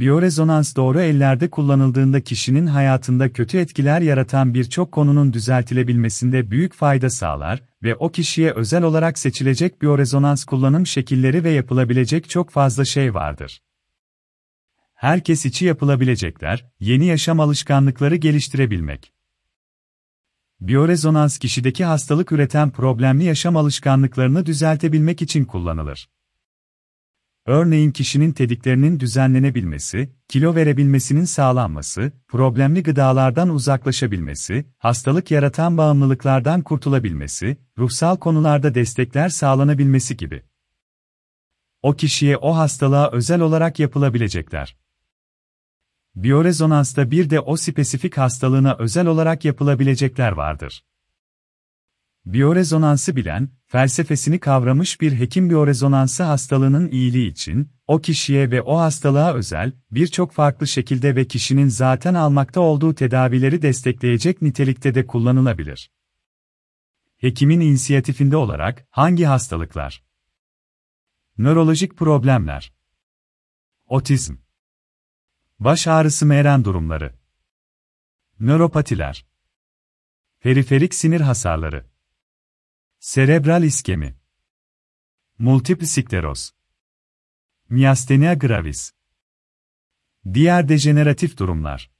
Biyorezonans 0.00 0.76
doğru 0.76 1.00
ellerde 1.00 1.50
kullanıldığında 1.50 2.20
kişinin 2.20 2.66
hayatında 2.66 3.32
kötü 3.32 3.58
etkiler 3.58 4.00
yaratan 4.00 4.54
birçok 4.54 4.92
konunun 4.92 5.32
düzeltilebilmesinde 5.32 6.50
büyük 6.50 6.74
fayda 6.74 7.10
sağlar 7.10 7.62
ve 7.82 7.94
o 7.94 8.12
kişiye 8.12 8.52
özel 8.52 8.82
olarak 8.82 9.18
seçilecek 9.18 9.82
biyorezonans 9.82 10.44
kullanım 10.44 10.86
şekilleri 10.86 11.44
ve 11.44 11.50
yapılabilecek 11.50 12.30
çok 12.30 12.50
fazla 12.50 12.84
şey 12.84 13.14
vardır. 13.14 13.62
Herkes 14.94 15.46
içi 15.46 15.64
yapılabilecekler, 15.64 16.66
yeni 16.80 17.06
yaşam 17.06 17.40
alışkanlıkları 17.40 18.16
geliştirebilmek. 18.16 19.12
Biyorezonans 20.60 21.38
kişideki 21.38 21.84
hastalık 21.84 22.32
üreten 22.32 22.70
problemli 22.70 23.24
yaşam 23.24 23.56
alışkanlıklarını 23.56 24.46
düzeltebilmek 24.46 25.22
için 25.22 25.44
kullanılır. 25.44 26.08
Örneğin 27.46 27.90
kişinin 27.90 28.32
tediklerinin 28.32 29.00
düzenlenebilmesi, 29.00 30.10
kilo 30.28 30.54
verebilmesinin 30.54 31.24
sağlanması, 31.24 32.12
problemli 32.28 32.82
gıdalardan 32.82 33.48
uzaklaşabilmesi, 33.48 34.66
hastalık 34.78 35.30
yaratan 35.30 35.78
bağımlılıklardan 35.78 36.62
kurtulabilmesi, 36.62 37.56
ruhsal 37.78 38.16
konularda 38.16 38.74
destekler 38.74 39.28
sağlanabilmesi 39.28 40.16
gibi. 40.16 40.42
O 41.82 41.92
kişiye 41.92 42.36
o 42.36 42.56
hastalığa 42.56 43.10
özel 43.10 43.40
olarak 43.40 43.78
yapılabilecekler. 43.78 44.76
Biyorezonansta 46.14 47.10
bir 47.10 47.30
de 47.30 47.40
o 47.40 47.56
spesifik 47.56 48.18
hastalığına 48.18 48.76
özel 48.78 49.06
olarak 49.06 49.44
yapılabilecekler 49.44 50.32
vardır. 50.32 50.84
Biyorezonansı 52.26 53.16
bilen, 53.16 53.48
felsefesini 53.66 54.40
kavramış 54.40 55.00
bir 55.00 55.12
hekim 55.12 55.50
biyorezonansı 55.50 56.22
hastalığının 56.22 56.88
iyiliği 56.88 57.30
için, 57.30 57.70
o 57.86 58.00
kişiye 58.00 58.50
ve 58.50 58.62
o 58.62 58.78
hastalığa 58.78 59.34
özel, 59.34 59.72
birçok 59.90 60.32
farklı 60.32 60.66
şekilde 60.66 61.16
ve 61.16 61.26
kişinin 61.26 61.68
zaten 61.68 62.14
almakta 62.14 62.60
olduğu 62.60 62.94
tedavileri 62.94 63.62
destekleyecek 63.62 64.42
nitelikte 64.42 64.94
de 64.94 65.06
kullanılabilir. 65.06 65.90
Hekimin 67.16 67.60
inisiyatifinde 67.60 68.36
olarak, 68.36 68.86
hangi 68.90 69.24
hastalıklar? 69.24 70.04
Nörolojik 71.38 71.96
problemler. 71.96 72.72
Otizm. 73.86 74.36
Baş 75.58 75.86
ağrısı 75.86 76.26
meren 76.26 76.64
durumları. 76.64 77.14
Nöropatiler. 78.40 79.26
Periferik 80.40 80.94
sinir 80.94 81.20
hasarları. 81.20 81.95
Serebral 83.06 83.62
iskemi. 83.62 84.18
Multiple 85.38 85.86
skleroz. 85.86 86.52
Myasthenia 87.68 88.34
gravis. 88.34 88.92
Diğer 90.34 90.68
dejeneratif 90.68 91.38
durumlar. 91.38 91.90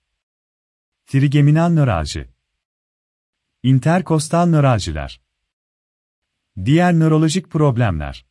Trigeminal 1.07 1.69
nöralji. 1.69 2.35
Interkostal 3.63 4.47
nöraljiler. 4.47 5.23
Diğer 6.65 6.93
nörolojik 6.93 7.51
problemler. 7.51 8.27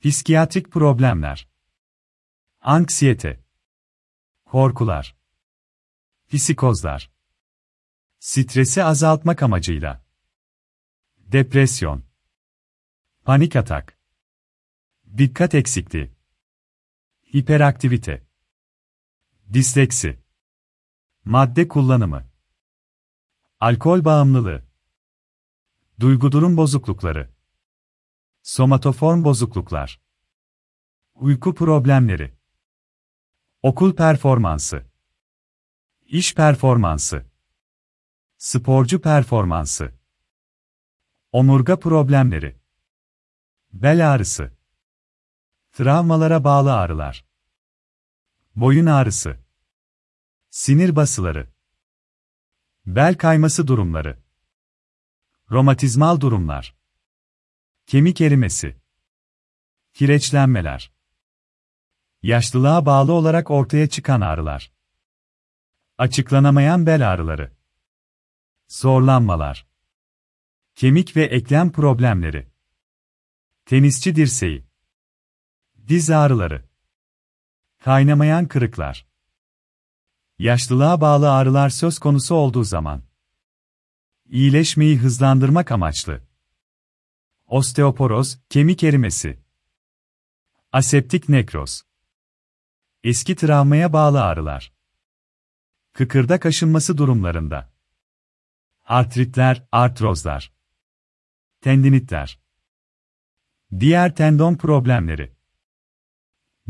Psikiyatrik 0.00 0.72
problemler. 0.72 1.48
Anksiyete. 2.60 3.44
Korkular. 4.44 5.16
Psikozlar. 6.28 7.10
Stresi 8.18 8.84
azaltmak 8.84 9.42
amacıyla. 9.42 10.09
Depresyon. 11.32 12.04
Panik 13.24 13.56
atak. 13.56 13.98
Dikkat 15.18 15.54
eksikliği. 15.54 16.14
Hiperaktivite. 17.34 18.26
Disleksi. 19.52 20.22
Madde 21.24 21.68
kullanımı. 21.68 22.30
Alkol 23.60 24.04
bağımlılığı. 24.04 24.64
Duygudurum 26.00 26.56
bozuklukları. 26.56 27.34
Somatoform 28.42 29.24
bozukluklar. 29.24 30.00
Uyku 31.14 31.54
problemleri. 31.54 32.38
Okul 33.62 33.96
performansı. 33.96 34.86
İş 36.06 36.34
performansı. 36.34 37.26
Sporcu 38.36 39.00
performansı. 39.00 39.99
Omurga 41.32 41.80
problemleri. 41.80 42.60
Bel 43.72 44.12
ağrısı. 44.12 44.52
Travmalara 45.72 46.44
bağlı 46.44 46.74
ağrılar. 46.74 47.24
Boyun 48.56 48.86
ağrısı. 48.86 49.40
Sinir 50.50 50.96
basıları. 50.96 51.52
Bel 52.86 53.18
kayması 53.18 53.66
durumları. 53.66 54.22
Romatizmal 55.50 56.20
durumlar. 56.20 56.76
Kemik 57.86 58.20
erimesi. 58.20 58.80
Kireçlenmeler. 59.92 60.92
Yaşlılığa 62.22 62.86
bağlı 62.86 63.12
olarak 63.12 63.50
ortaya 63.50 63.88
çıkan 63.88 64.20
ağrılar. 64.20 64.72
Açıklanamayan 65.98 66.86
bel 66.86 67.12
ağrıları. 67.12 67.56
Zorlanmalar. 68.68 69.69
Kemik 70.80 71.16
ve 71.16 71.24
eklem 71.24 71.72
problemleri. 71.72 72.48
Tenisçi 73.64 74.16
dirseği. 74.16 74.66
Diz 75.88 76.10
ağrıları. 76.10 76.68
Kaynamayan 77.78 78.48
kırıklar. 78.48 79.06
Yaşlılığa 80.38 81.00
bağlı 81.00 81.32
ağrılar 81.32 81.70
söz 81.70 81.98
konusu 81.98 82.34
olduğu 82.34 82.64
zaman. 82.64 83.02
İyileşmeyi 84.26 84.98
hızlandırmak 84.98 85.72
amaçlı. 85.72 86.22
Osteoporoz, 87.46 88.38
kemik 88.48 88.84
erimesi. 88.84 89.42
Aseptik 90.72 91.28
nekroz. 91.28 91.82
Eski 93.04 93.36
travmaya 93.36 93.92
bağlı 93.92 94.22
ağrılar. 94.22 94.72
Kıkırdak 95.92 96.46
aşınması 96.46 96.98
durumlarında. 96.98 97.72
Artritler, 98.84 99.68
artrozlar. 99.72 100.59
Tendinitler. 101.60 102.40
Diğer 103.80 104.16
tendon 104.16 104.54
problemleri. 104.54 105.32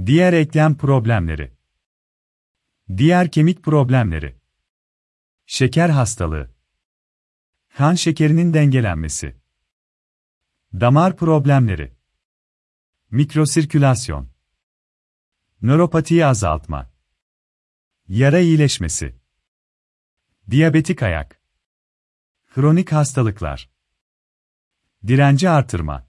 Diğer 0.07 0.33
eklem 0.33 0.77
problemleri. 0.77 1.57
Diğer 2.97 3.31
kemik 3.31 3.63
problemleri. 3.63 4.37
Şeker 5.47 5.89
hastalığı. 5.89 6.55
Kan 7.69 7.95
şekerinin 7.95 8.55
dengelenmesi. 8.55 9.37
Damar 10.73 11.17
problemleri. 11.17 11.97
Mikrosirkülasyon. 13.11 14.31
Nöropatiyi 15.63 16.27
azaltma. 16.27 16.93
Yara 18.09 18.39
iyileşmesi. 18.39 19.21
Diyabetik 20.51 21.03
ayak. 21.03 21.43
Kronik 22.55 22.93
hastalıklar. 22.93 23.70
Direnci 25.07 25.51
artırma. 25.51 26.07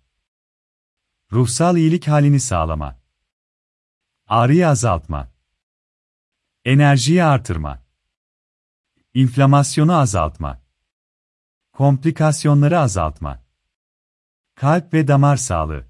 Ruhsal 1.31 1.77
iyilik 1.77 2.07
halini 2.07 2.39
sağlama. 2.39 2.99
Ağrıyı 4.27 4.67
azaltma. 4.67 5.31
Enerjiyi 6.65 7.23
artırma. 7.23 7.83
İnflamasyonu 9.13 9.95
azaltma. 9.95 10.61
Komplikasyonları 11.71 12.79
azaltma. 12.79 13.43
Kalp 14.55 14.93
ve 14.93 15.07
damar 15.07 15.37
sağlığı. 15.37 15.87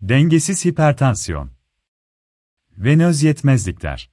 Dengesiz 0.00 0.64
hipertansiyon. 0.64 1.50
Venöz 2.70 3.22
yetmezlikler. 3.22 4.10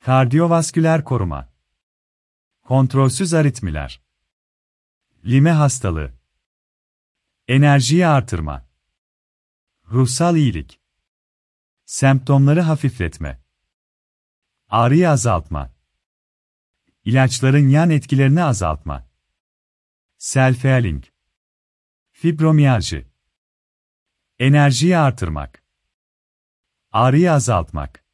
Kardiyovasküler 0.00 1.04
koruma. 1.04 1.52
Kontrolsüz 2.62 3.34
aritmiler. 3.34 4.02
Lime 5.24 5.50
hastalığı. 5.50 6.23
Enerjiyi 7.48 8.06
artırma. 8.06 8.68
Ruhsal 9.84 10.36
iyilik. 10.36 10.80
Semptomları 11.84 12.60
hafifletme. 12.60 13.42
Ağrıyı 14.68 15.10
azaltma. 15.10 15.74
İlaçların 17.04 17.68
yan 17.68 17.90
etkilerini 17.90 18.42
azaltma. 18.42 19.08
Self-healing. 20.18 21.04
Fibromiyalji. 22.10 23.08
Enerjiyi 24.38 24.96
artırmak. 24.98 25.64
Ağrıyı 26.92 27.32
azaltmak. 27.32 28.04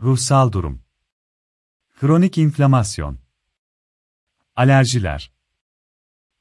Ruhsal 0.00 0.52
durum. 0.52 0.84
Kronik 2.00 2.38
inflamasyon. 2.38 3.18
Alerjiler. 4.56 5.32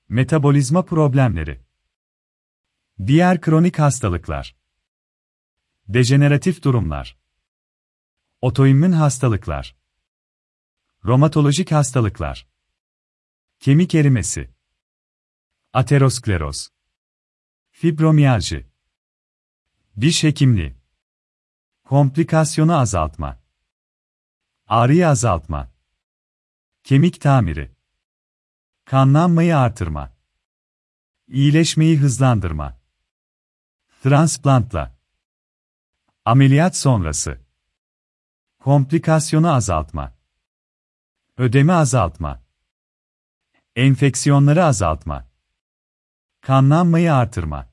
Metabolizma 0.10 0.86
problemleri. 0.86 1.71
Diğer 3.08 3.42
kronik 3.42 3.80
hastalıklar. 3.80 4.56
Dejeneratif 5.88 6.64
durumlar. 6.64 7.18
Otoimmün 8.42 8.92
hastalıklar. 8.92 9.76
Romatolojik 11.06 11.72
hastalıklar. 11.72 12.48
Kemik 13.60 13.96
erimesi. 13.96 14.54
Ateroskleroz. 15.74 16.70
Fibromiyalji. 17.72 18.68
Diş 20.02 20.24
hekimliği. 20.24 20.76
Komplikasyonu 21.84 22.78
azaltma. 22.78 23.40
Ağrıyı 24.68 25.08
azaltma. 25.08 25.72
Kemik 26.84 27.22
tamiri. 27.22 27.76
Kanlanmayı 28.86 29.58
artırma. 29.58 30.18
İyileşmeyi 31.28 31.98
hızlandırma. 31.98 32.81
Transplantla. 34.04 34.96
Ameliyat 36.26 36.78
sonrası. 36.78 37.42
Komplikasyonu 38.60 39.54
azaltma. 39.54 40.14
Ödemi 41.38 41.74
azaltma. 41.74 42.44
Enfeksiyonları 43.76 44.66
azaltma. 44.66 45.30
Kanlanmayı 46.42 47.14
artırma. 47.14 47.70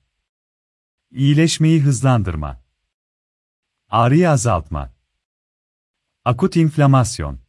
İyileşmeyi 1.11 1.83
hızlandırma. 1.83 2.63
Ağrıyı 3.89 4.31
azaltma. 4.31 4.95
Akut 6.25 6.57
inflamasyon. 6.57 7.41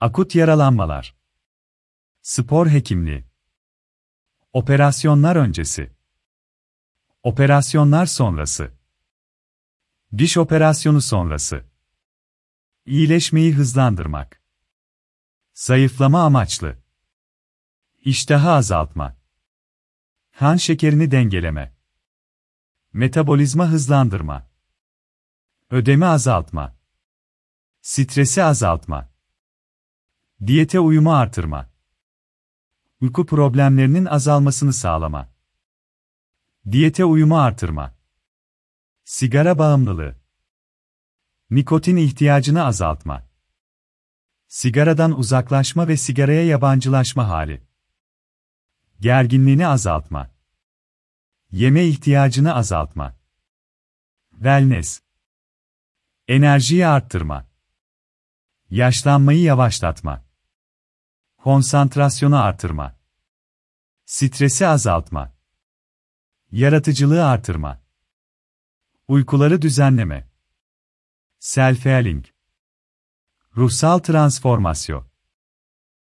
Akut 0.00 0.34
yaralanmalar. 0.34 1.16
Spor 2.22 2.68
hekimliği. 2.68 3.24
Operasyonlar 4.52 5.36
öncesi. 5.36 5.94
Operasyonlar 7.24 8.06
sonrası. 8.06 8.72
Diş 10.18 10.36
operasyonu 10.36 11.00
sonrası. 11.00 11.64
İyileşmeyi 12.86 13.54
hızlandırmak. 13.54 14.42
Zayıflama 15.54 16.22
amaçlı. 16.22 16.78
İştahı 18.04 18.50
azaltma. 18.50 19.16
Kan 20.38 20.56
şekerini 20.56 21.10
dengeleme. 21.10 21.76
Metabolizma 22.92 23.68
hızlandırma. 23.68 24.50
Ödemi 25.70 26.06
azaltma. 26.06 26.76
Stresi 27.82 28.42
azaltma. 28.42 29.12
Diyete 30.46 30.80
uyumu 30.80 31.14
artırma. 31.14 31.70
Uyku 33.00 33.26
problemlerinin 33.26 34.04
azalmasını 34.04 34.72
sağlama. 34.72 35.33
Diyete 36.70 37.04
uyumu 37.04 37.38
artırma. 37.38 37.94
Sigara 39.04 39.58
bağımlılığı. 39.58 40.16
Nikotin 41.50 41.96
ihtiyacını 41.96 42.64
azaltma. 42.64 43.28
Sigaradan 44.46 45.18
uzaklaşma 45.18 45.88
ve 45.88 45.96
sigaraya 45.96 46.46
yabancılaşma 46.46 47.28
hali. 47.28 47.66
Gerginliğini 49.00 49.66
azaltma. 49.66 50.30
Yeme 51.50 51.86
ihtiyacını 51.86 52.54
azaltma. 52.54 53.16
Wellness. 54.30 55.02
Enerjiyi 56.28 56.86
arttırma. 56.86 57.48
Yaşlanmayı 58.70 59.40
yavaşlatma. 59.42 60.24
Konsantrasyonu 61.36 62.42
artırma. 62.42 62.96
Stresi 64.04 64.66
azaltma. 64.66 65.34
Yaratıcılığı 66.54 67.26
artırma. 67.26 67.82
Uykuları 69.08 69.62
düzenleme. 69.62 70.28
Self-healing. 71.40 72.24
Ruhsal 73.56 73.98
transformasyon. 73.98 75.13